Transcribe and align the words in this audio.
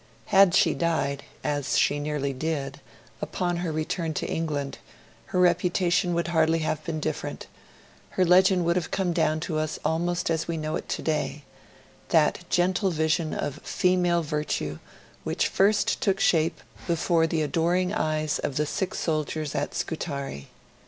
Had 0.33 0.55
she 0.55 0.73
died 0.73 1.21
as 1.43 1.77
she 1.77 1.99
nearly 1.99 2.33
did 2.33 2.81
upon 3.21 3.57
her 3.57 3.71
return 3.71 4.15
to 4.15 4.25
England, 4.25 4.79
her 5.27 5.39
reputation 5.39 6.15
would 6.15 6.29
hardly 6.29 6.57
have 6.65 6.83
been 6.83 6.99
different; 6.99 7.45
her 8.17 8.25
legend 8.25 8.65
would 8.65 8.75
have 8.77 8.89
come 8.89 9.13
down 9.13 9.39
to 9.41 9.59
us 9.59 9.77
almost 9.85 10.31
as 10.31 10.47
we 10.47 10.57
know 10.57 10.75
it 10.75 10.89
today 10.89 11.43
that 12.09 12.39
gentle 12.49 12.89
vision 12.89 13.31
of 13.31 13.59
female 13.59 14.23
virtue 14.23 14.79
which 15.23 15.47
first 15.47 16.01
took 16.01 16.19
shape 16.19 16.61
before 16.87 17.27
the 17.27 17.43
adoring 17.43 17.93
eyes 17.93 18.39
of 18.39 18.55
the 18.55 18.65
sick 18.65 18.95
soldiers 18.95 19.53
at 19.53 19.75
Scutari. 19.75 20.47